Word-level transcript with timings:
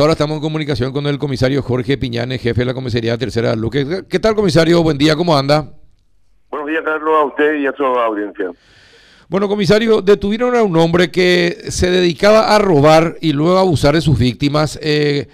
Ahora 0.00 0.12
estamos 0.12 0.36
en 0.36 0.42
comunicación 0.42 0.92
con 0.92 1.08
el 1.08 1.18
comisario 1.18 1.60
Jorge 1.60 1.98
Piñanes, 1.98 2.40
jefe 2.40 2.60
de 2.60 2.66
la 2.66 2.72
comisaría 2.72 3.18
tercera 3.18 3.50
de 3.50 3.56
Luque. 3.56 3.84
¿Qué 4.08 4.20
tal, 4.20 4.36
comisario? 4.36 4.80
Buen 4.80 4.96
día, 4.96 5.16
¿cómo 5.16 5.36
anda? 5.36 5.72
Buenos 6.50 6.68
días, 6.68 6.82
Carlos, 6.84 7.16
a 7.20 7.24
usted 7.24 7.54
y 7.54 7.66
a 7.66 7.72
su 7.72 7.82
audiencia. 7.82 8.52
Bueno, 9.28 9.48
comisario, 9.48 10.00
detuvieron 10.00 10.54
a 10.54 10.62
un 10.62 10.76
hombre 10.76 11.10
que 11.10 11.48
se 11.70 11.90
dedicaba 11.90 12.54
a 12.54 12.60
robar 12.60 13.16
y 13.20 13.32
luego 13.32 13.56
a 13.56 13.62
abusar 13.62 13.96
de 13.96 14.00
sus 14.00 14.16
víctimas. 14.16 14.78
Eh, 14.80 15.26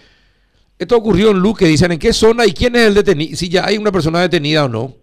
esto 0.78 0.96
ocurrió 0.96 1.33
en 1.33 1.40
Luque, 1.40 1.67
dicen, 1.67 1.92
¿en 1.92 1.99
qué 1.99 2.15
zona 2.15 2.46
y 2.46 2.54
quién 2.54 2.74
es 2.74 2.87
el 2.87 2.94
detenido? 2.94 3.37
Si 3.37 3.51
ya 3.51 3.67
hay 3.67 3.76
una 3.76 3.92
persona 3.92 4.22
detenida 4.22 4.65
o 4.65 4.69
no. 4.71 4.94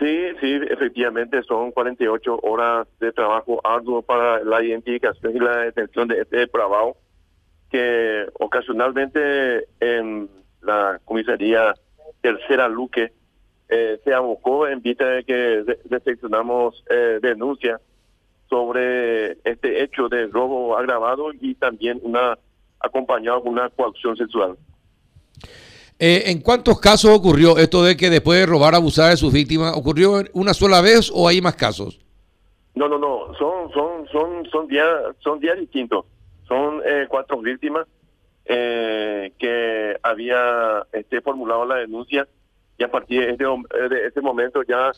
Sí, 0.00 0.18
sí, 0.40 0.58
efectivamente 0.68 1.40
son 1.44 1.70
48 1.70 2.40
horas 2.42 2.88
de 2.98 3.12
trabajo 3.12 3.60
arduo 3.62 4.02
para 4.02 4.42
la 4.42 4.64
identificación 4.64 5.36
y 5.36 5.38
la 5.38 5.58
detención 5.58 6.08
de 6.08 6.22
este 6.22 6.38
depravado 6.38 6.96
que 7.70 8.26
ocasionalmente 8.34 9.66
en 9.80 10.28
la 10.62 11.00
comisaría 11.04 11.74
Tercera 12.20 12.68
Luque 12.68 13.12
eh, 13.68 14.00
se 14.04 14.14
abocó 14.14 14.68
en 14.68 14.80
vista 14.80 15.06
de 15.06 15.24
que 15.24 15.64
decepcionamos 15.84 16.84
eh, 16.88 17.18
denuncia 17.20 17.80
sobre 18.48 19.32
este 19.44 19.82
hecho 19.82 20.08
de 20.08 20.28
robo 20.28 20.76
agravado 20.76 21.32
y 21.32 21.54
también 21.56 22.00
una 22.02 22.38
acompañado 22.78 23.42
con 23.42 23.52
una 23.52 23.68
coacción 23.70 24.16
sexual. 24.16 24.56
Eh, 25.98 26.24
¿En 26.26 26.40
cuántos 26.40 26.78
casos 26.78 27.10
ocurrió 27.10 27.56
esto 27.56 27.82
de 27.82 27.96
que 27.96 28.10
después 28.10 28.38
de 28.38 28.46
robar, 28.46 28.74
abusar 28.74 29.10
de 29.10 29.16
sus 29.16 29.32
víctimas, 29.32 29.74
ocurrió 29.76 30.22
una 30.34 30.52
sola 30.52 30.80
vez 30.80 31.10
o 31.12 31.26
hay 31.26 31.40
más 31.40 31.56
casos? 31.56 31.98
No, 32.74 32.86
no, 32.88 32.98
no, 32.98 33.34
son 33.38 33.72
son 33.72 34.06
son 34.12 34.50
son 34.50 34.68
días 34.68 34.86
son 35.20 35.40
días 35.40 35.58
distintos. 35.58 36.04
Eh, 36.88 37.06
cuatro 37.08 37.38
víctimas 37.38 37.88
eh, 38.44 39.32
que 39.40 39.96
había 40.04 40.86
este, 40.92 41.20
formulado 41.20 41.66
la 41.66 41.76
denuncia 41.76 42.28
y 42.78 42.84
a 42.84 42.90
partir 42.92 43.22
de 43.22 43.32
este, 43.32 43.44
de 43.88 44.06
este 44.06 44.20
momento 44.20 44.62
ya 44.62 44.92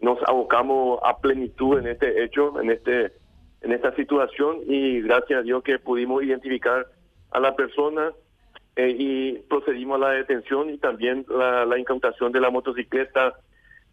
nos 0.00 0.18
abocamos 0.26 1.00
a 1.02 1.18
plenitud 1.18 1.78
en 1.78 1.88
este 1.88 2.24
hecho, 2.24 2.58
en 2.62 2.70
este 2.70 3.12
en 3.60 3.72
esta 3.72 3.94
situación 3.94 4.60
y 4.66 5.02
gracias 5.02 5.40
a 5.40 5.42
Dios 5.42 5.62
que 5.62 5.78
pudimos 5.78 6.22
identificar 6.22 6.86
a 7.30 7.40
la 7.40 7.54
persona 7.54 8.12
eh, 8.76 8.96
y 8.98 9.32
procedimos 9.50 9.96
a 9.96 10.06
la 10.06 10.10
detención 10.12 10.70
y 10.70 10.78
también 10.78 11.26
la, 11.28 11.66
la, 11.66 11.78
incautación 11.78 12.32
de 12.32 12.40
la 12.40 12.50
motocicleta, 12.50 13.34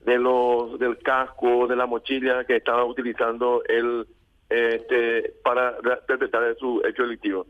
de 0.05 0.17
los 0.17 0.79
del 0.79 0.97
casco, 0.99 1.67
de 1.67 1.75
la 1.75 1.85
mochila 1.85 2.45
que 2.45 2.55
estaba 2.55 2.85
utilizando 2.85 3.61
el 3.67 4.07
este, 4.51 5.33
para 5.43 5.77
perpetrar 6.05 6.55
su 6.59 6.81
hecho 6.85 7.03
delictivo. 7.03 7.47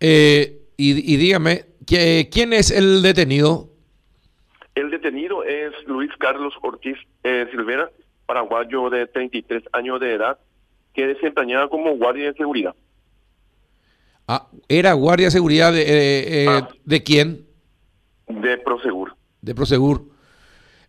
Eh, 0.00 0.60
y, 0.76 1.16
dígame, 1.16 1.64
¿quién 1.86 2.52
es 2.52 2.70
el 2.70 3.02
detenido? 3.02 3.68
El 4.76 4.90
detenido 4.90 5.42
es 5.42 5.72
Luis 5.86 6.10
Carlos 6.18 6.54
Ortiz 6.62 6.96
eh, 7.24 7.48
Silvera, 7.50 7.90
paraguayo 8.26 8.88
de 8.90 9.08
33 9.08 9.64
años 9.72 9.98
de 9.98 10.14
edad, 10.14 10.38
que 10.94 11.08
desempeñaba 11.08 11.68
como 11.68 11.96
guardia 11.96 12.26
de 12.26 12.34
seguridad. 12.34 12.76
Ah, 14.28 14.46
¿Era 14.68 14.92
guardia 14.92 15.26
de 15.26 15.30
seguridad 15.32 15.72
de, 15.72 16.44
eh, 16.44 16.46
ah. 16.48 16.68
¿de 16.84 17.02
quién? 17.02 17.46
De 18.28 18.58
Prosegur. 18.58 19.16
De 19.40 19.54
Prosegur. 19.54 20.02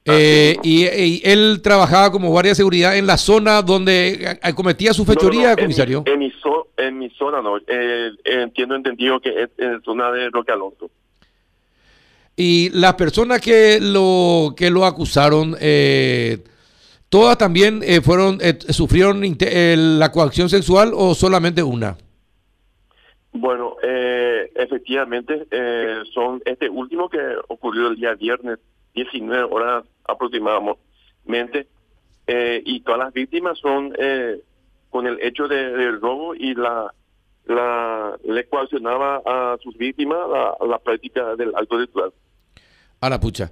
Eh, 0.05 0.55
y, 0.64 1.22
él 1.23 1.61
trabajaba 1.61 2.11
como 2.11 2.30
guardia 2.30 2.52
de 2.52 2.55
seguridad 2.55 2.97
en 2.97 3.05
la 3.05 3.17
zona 3.17 3.61
donde 3.61 4.39
cometía 4.55 4.94
su 4.94 5.05
fechoría, 5.05 5.55
comisario. 5.55 6.03
En 6.05 6.19
mi, 6.19 6.31
en, 6.78 6.97
mi 6.97 7.09
zona 7.11 7.42
no. 7.42 7.58
Eh, 7.58 8.11
entiendo 8.23 8.75
entendido 8.75 9.20
que 9.20 9.44
es 9.44 9.50
en 9.58 9.81
zona 9.81 10.11
de 10.11 10.30
Roque 10.30 10.52
Alonso. 10.52 10.89
Y 12.36 12.70
las 12.70 12.94
personas 12.95 13.42
que 13.42 13.80
lo 13.81 14.53
que 14.55 14.70
lo 14.70 14.86
acusaron, 14.86 15.55
eh, 15.59 16.38
todas 17.09 17.38
también 17.38 17.81
fueron 18.02 18.39
sufrieron 18.70 19.21
la 19.99 20.11
coacción 20.11 20.49
sexual 20.49 20.92
o 20.95 21.14
solamente 21.14 21.61
una. 21.61 21.98
Bueno, 23.33 23.76
efectivamente 24.55 25.45
son 26.14 26.42
este 26.45 26.70
último 26.70 27.09
que 27.09 27.20
ocurrió 27.49 27.89
el 27.89 27.98
día 27.98 28.15
viernes 28.15 28.59
19 28.94 29.44
horas 29.44 29.86
aproximadamente, 30.05 31.67
eh, 32.27 32.61
y 32.66 32.82
todas 32.82 33.00
las 33.00 33.14
víctimas 33.14 33.58
son 33.58 33.94
eh, 33.98 34.42
con 34.89 35.08
el 35.08 35.20
hecho 35.22 35.48
de, 35.48 35.72
del 35.72 36.00
robo 36.00 36.36
y 36.36 36.54
la, 36.54 36.94
la 37.45 38.17
le 38.23 38.48
coaccionaba 38.48 39.22
a 39.26 39.58
sus 39.61 39.77
víctimas 39.77 40.20
a, 40.33 40.66
la 40.66 40.80
práctica 40.80 41.36
del 41.36 41.54
alto 41.55 41.77
ritual. 41.77 42.14
A 43.02 43.10
la 43.10 43.20
pucha. 43.20 43.52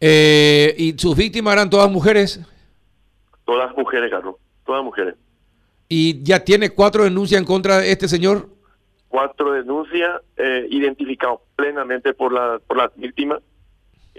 Eh, 0.00 0.74
¿Y 0.76 0.98
sus 0.98 1.16
víctimas 1.16 1.54
eran 1.54 1.70
todas 1.70 1.90
mujeres? 1.90 2.40
Todas 3.44 3.74
mujeres, 3.76 4.10
Carlos, 4.10 4.36
todas 4.66 4.84
mujeres. 4.84 5.14
¿Y 5.88 6.22
ya 6.22 6.44
tiene 6.44 6.70
cuatro 6.70 7.04
denuncias 7.04 7.40
en 7.40 7.46
contra 7.46 7.78
de 7.78 7.90
este 7.90 8.08
señor? 8.08 8.48
Cuatro 9.08 9.52
denuncias 9.52 10.20
eh, 10.36 10.66
identificadas 10.70 11.38
plenamente 11.56 12.12
por, 12.12 12.32
la, 12.32 12.60
por 12.66 12.76
las 12.76 12.94
víctimas 12.96 13.40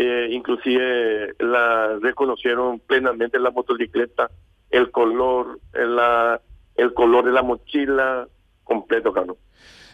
eh, 0.02 0.30
inclusive 0.32 1.34
la 1.40 2.00
reconocieron 2.02 2.80
plenamente 2.80 3.38
la 3.38 3.52
motocicleta, 3.52 4.32
el 4.70 4.92
color, 4.92 5.60
la, 5.74 6.40
el 6.76 6.94
color 6.94 7.26
de 7.26 7.34
la 7.34 7.44
mochila, 7.44 8.26
completo, 8.64 9.12
Carlos. 9.12 9.36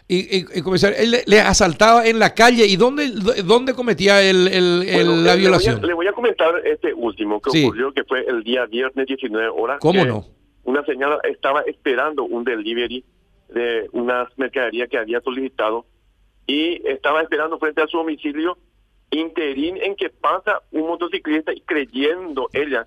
Y, 0.06 0.46
y, 0.56 0.62
comisario, 0.62 0.96
él 0.96 1.24
le, 1.26 1.40
asaltaba 1.40 2.06
en 2.06 2.20
la 2.20 2.32
calle 2.34 2.66
y 2.66 2.76
dónde 2.76 3.10
dónde 3.44 3.74
cometía 3.74 4.22
el, 4.22 4.46
el, 4.46 5.24
la 5.24 5.34
violación. 5.34 5.84
Le 5.84 5.94
voy, 5.94 6.06
a, 6.06 6.12
comentar 6.12 6.64
este 6.64 6.94
último 6.94 7.40
que 7.40 7.50
ocurrió 7.50 7.92
que 7.92 8.04
fue 8.04 8.24
el 8.28 8.44
día 8.44 8.66
viernes 8.66 9.08
19 9.08 9.48
horas. 9.48 9.78
¿Cómo 9.80 10.04
no? 10.04 10.24
Una 10.62 10.84
señora 10.84 11.18
estaba 11.24 11.62
esperando 11.62 12.22
un 12.22 12.44
delivery 12.44 13.04
de 13.48 13.88
unas 13.90 14.28
mercaderías 14.38 14.88
que 14.88 14.98
había 14.98 15.20
solicitado 15.20 15.84
y 16.46 16.80
estaba 16.88 17.22
esperando 17.22 17.58
frente 17.58 17.82
a 17.82 17.88
su 17.88 17.96
domicilio 17.96 18.56
interín 19.10 19.76
en 19.78 19.96
que 19.96 20.10
pasa 20.10 20.62
un 20.72 20.88
motociclista 20.88 21.52
y 21.52 21.60
creyendo 21.60 22.48
ella 22.52 22.86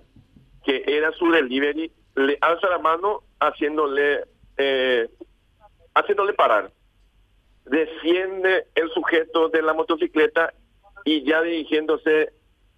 que 0.63 0.83
era 0.85 1.11
su 1.13 1.31
delivery, 1.31 1.91
le 2.15 2.37
alza 2.41 2.69
la 2.69 2.79
mano 2.79 3.23
haciéndole 3.39 4.25
eh, 4.57 5.07
haciéndole 5.95 6.33
parar. 6.33 6.71
Desciende 7.65 8.65
el 8.75 8.89
sujeto 8.91 9.49
de 9.49 9.61
la 9.61 9.73
motocicleta 9.73 10.53
y 11.05 11.23
ya 11.23 11.41
dirigiéndose 11.41 12.33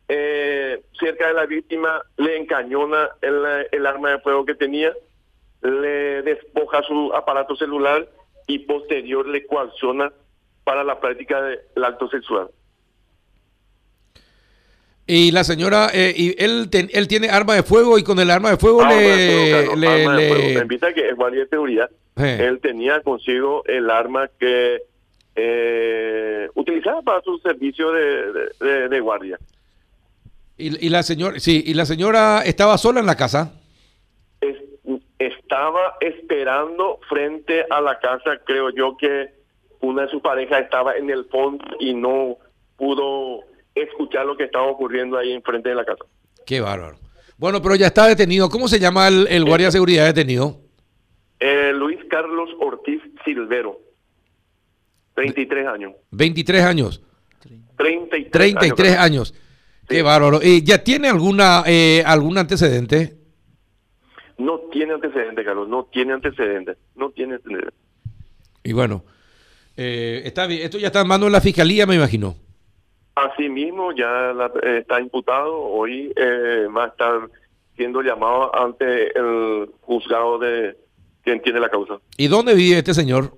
eh, 0.07 0.83
cerca 0.99 1.27
de 1.27 1.33
la 1.33 1.45
víctima 1.45 2.01
le 2.17 2.37
encañona 2.37 3.09
el, 3.21 3.67
el 3.71 3.85
arma 3.85 4.11
de 4.11 4.19
fuego 4.19 4.45
que 4.45 4.55
tenía, 4.55 4.93
le 5.61 6.21
despoja 6.21 6.83
su 6.83 7.11
aparato 7.13 7.55
celular 7.55 8.07
y 8.47 8.59
posterior 8.59 9.27
le 9.27 9.45
coacciona 9.45 10.11
para 10.63 10.83
la 10.83 10.99
práctica 10.99 11.41
del 11.41 11.83
acto 11.83 12.09
sexual. 12.09 12.49
Y 15.13 15.31
la 15.31 15.43
señora, 15.43 15.89
eh, 15.93 16.13
y 16.15 16.41
él, 16.41 16.69
él 16.71 17.07
tiene 17.09 17.27
arma 17.27 17.55
de 17.55 17.63
fuego 17.63 17.99
y 17.99 18.03
con 18.03 18.17
el 18.17 18.31
arma 18.31 18.51
de 18.51 18.55
fuego 18.55 18.85
le... 18.85 19.75
le, 19.75 20.67
que 20.95 21.09
es 21.09 21.15
guardia 21.17 21.41
de 21.41 21.47
seguridad. 21.49 21.89
Él 22.15 22.61
tenía 22.61 23.01
consigo 23.01 23.61
el 23.65 23.89
arma 23.89 24.29
que 24.39 24.83
eh, 25.35 26.47
utilizaba 26.55 27.01
para 27.01 27.21
su 27.23 27.37
servicio 27.39 27.91
de, 27.91 28.87
de, 28.87 28.99
guardia. 29.01 29.37
Y, 30.57 30.85
y, 30.85 30.87
la 30.87 31.03
señora, 31.03 31.37
sí, 31.41 31.61
y 31.65 31.73
la 31.73 31.85
señora 31.85 32.43
estaba 32.45 32.77
sola 32.77 33.01
en 33.01 33.05
la 33.05 33.17
casa. 33.17 33.51
estaba 35.19 35.97
esperando 35.99 37.01
frente 37.09 37.65
a 37.69 37.81
la 37.81 37.99
casa, 37.99 38.37
creo 38.45 38.69
yo 38.69 38.95
que 38.95 39.27
una 39.81 40.03
de 40.03 40.07
sus 40.07 40.21
parejas 40.21 40.61
estaba 40.61 40.95
en 40.95 41.09
el 41.09 41.25
fondo 41.25 41.65
y 41.81 41.95
no 41.95 42.37
pudo 42.77 43.50
escuchar 43.75 44.25
lo 44.25 44.35
que 44.37 44.45
estaba 44.45 44.65
ocurriendo 44.65 45.17
ahí 45.17 45.31
enfrente 45.31 45.69
de 45.69 45.75
la 45.75 45.85
casa. 45.85 46.05
Qué 46.45 46.59
bárbaro. 46.61 46.97
Bueno, 47.37 47.61
pero 47.61 47.75
ya 47.75 47.87
está 47.87 48.07
detenido. 48.07 48.49
¿Cómo 48.49 48.67
se 48.67 48.79
llama 48.79 49.07
el, 49.07 49.45
guardia 49.45 49.67
de 49.67 49.71
seguridad 49.71 50.05
detenido? 50.05 50.61
Eh, 51.39 51.73
Luis 51.73 51.99
Carlos 52.09 52.49
Ortiz 52.59 53.01
Silvero. 53.25 53.79
23 55.15 55.67
años. 55.67 55.93
23 56.11 56.63
años. 56.63 57.01
33, 57.77 58.31
33 58.31 58.97
años. 58.97 59.33
Qué 59.87 60.03
bárbaro. 60.03 60.39
¿Y 60.41 60.63
¿Ya 60.63 60.83
tiene 60.83 61.09
alguna 61.09 61.63
eh, 61.65 62.03
algún 62.05 62.37
antecedente? 62.37 63.17
No 64.37 64.59
tiene 64.71 64.93
antecedente, 64.93 65.43
Carlos. 65.43 65.67
No 65.67 65.85
tiene 65.91 66.13
antecedente. 66.13 66.77
No 66.95 67.09
tiene 67.09 67.35
antecedente. 67.35 67.73
Y 68.63 68.73
bueno, 68.73 69.03
eh, 69.77 70.21
está 70.25 70.47
bien. 70.47 70.61
Esto 70.61 70.77
ya 70.77 70.87
está 70.87 71.01
en 71.01 71.07
manos 71.07 71.27
de 71.27 71.31
la 71.31 71.41
fiscalía, 71.41 71.85
me 71.85 71.95
imagino. 71.95 72.35
Asimismo, 73.15 73.91
ya 73.91 74.31
eh, 74.63 74.79
está 74.79 75.01
imputado, 75.01 75.53
hoy 75.53 76.13
eh, 76.15 76.67
va 76.75 76.85
a 76.85 76.87
estar 76.87 77.29
siendo 77.75 78.01
llamado 78.01 78.55
ante 78.55 79.17
el 79.17 79.69
juzgado 79.81 80.39
de 80.39 80.77
quien 81.23 81.41
tiene 81.41 81.59
la 81.59 81.69
causa. 81.69 81.99
¿Y 82.17 82.27
dónde 82.27 82.53
vive 82.53 82.77
este 82.77 82.93
señor? 82.93 83.35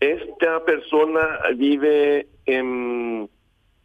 Esta 0.00 0.64
persona 0.64 1.20
vive 1.56 2.28
en 2.46 3.28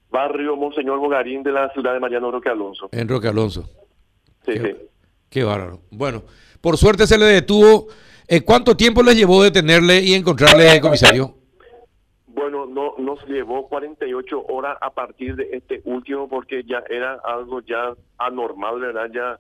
barrio 0.09 0.55
Monseñor 0.55 0.99
Bogarín 0.99 1.43
de 1.43 1.51
la 1.51 1.71
ciudad 1.71 1.93
de 1.93 1.99
Mariano 1.99 2.31
Roque 2.31 2.49
Alonso. 2.49 2.89
En 2.91 3.07
Roque 3.07 3.27
Alonso. 3.27 3.69
Sí, 4.45 4.53
qué, 4.53 4.59
sí. 4.59 4.75
qué 5.29 5.43
bárbaro. 5.43 5.81
Bueno, 5.91 6.23
por 6.61 6.77
suerte 6.77 7.05
se 7.07 7.17
le 7.17 7.25
detuvo. 7.25 7.87
Eh, 8.27 8.41
¿Cuánto 8.41 8.75
tiempo 8.75 9.01
les 9.01 9.15
llevó 9.15 9.43
detenerle 9.43 10.01
y 10.01 10.13
encontrarle, 10.13 10.79
comisario? 10.81 11.38
Bueno, 12.49 12.65
no 12.65 12.95
nos 12.97 13.23
llevó 13.27 13.69
48 13.69 14.45
horas 14.47 14.75
a 14.81 14.89
partir 14.89 15.35
de 15.35 15.49
este 15.51 15.81
último 15.83 16.27
porque 16.27 16.63
ya 16.63 16.83
era 16.89 17.19
algo 17.23 17.61
ya 17.61 17.93
anormal, 18.17 18.79
¿verdad? 18.79 19.11
Ya 19.13 19.39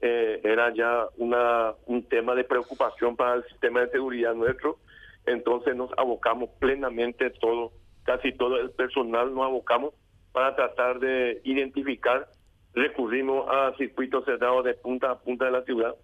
eh, 0.00 0.40
era 0.42 0.72
ya 0.74 1.04
una 1.18 1.74
un 1.84 2.02
tema 2.04 2.34
de 2.34 2.44
preocupación 2.44 3.14
para 3.14 3.34
el 3.34 3.44
sistema 3.44 3.80
de 3.80 3.90
seguridad 3.90 4.32
nuestro. 4.32 4.78
Entonces 5.26 5.76
nos 5.76 5.90
abocamos 5.98 6.48
plenamente 6.58 7.28
todo, 7.28 7.72
casi 8.04 8.32
todo 8.32 8.56
el 8.56 8.70
personal 8.70 9.34
nos 9.34 9.44
abocamos 9.44 9.92
para 10.32 10.56
tratar 10.56 10.98
de 10.98 11.42
identificar. 11.44 12.26
Recurrimos 12.72 13.46
a 13.50 13.74
circuitos 13.76 14.24
cerrados 14.24 14.64
de 14.64 14.72
punta 14.72 15.10
a 15.10 15.18
punta 15.18 15.44
de 15.44 15.50
la 15.50 15.62
ciudad 15.64 15.94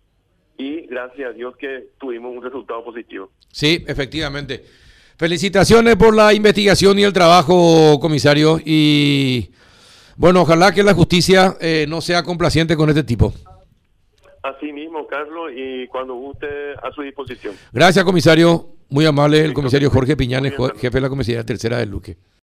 y 0.58 0.82
gracias 0.82 1.30
a 1.30 1.32
Dios 1.32 1.56
que 1.56 1.86
tuvimos 1.98 2.36
un 2.36 2.42
resultado 2.42 2.84
positivo. 2.84 3.30
Sí, 3.48 3.82
efectivamente. 3.88 4.62
Felicitaciones 5.22 5.94
por 5.94 6.16
la 6.16 6.34
investigación 6.34 6.98
y 6.98 7.04
el 7.04 7.12
trabajo, 7.12 8.00
comisario. 8.00 8.58
Y 8.64 9.52
bueno, 10.16 10.40
ojalá 10.40 10.72
que 10.72 10.82
la 10.82 10.94
justicia 10.94 11.56
eh, 11.60 11.86
no 11.88 12.00
sea 12.00 12.24
complaciente 12.24 12.76
con 12.76 12.88
este 12.88 13.04
tipo. 13.04 13.32
Así 14.42 14.72
mismo, 14.72 15.06
Carlos, 15.06 15.52
y 15.54 15.86
cuando 15.86 16.14
guste 16.14 16.72
a 16.72 16.90
su 16.92 17.02
disposición. 17.02 17.54
Gracias, 17.72 18.04
comisario. 18.04 18.70
Muy 18.88 19.06
amable 19.06 19.44
el 19.44 19.52
comisario. 19.52 19.90
Jorge 19.90 20.16
Piñanes, 20.16 20.54
jefe 20.80 20.96
de 20.96 21.00
la 21.00 21.08
comisaría 21.08 21.46
tercera 21.46 21.78
del 21.78 21.90
Luque. 21.90 22.16